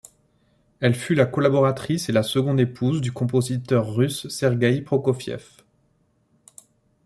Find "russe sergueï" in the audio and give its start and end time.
3.93-4.81